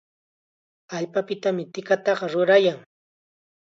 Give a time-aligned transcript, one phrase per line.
[0.97, 2.79] Allpapitam tikataqa rurayan.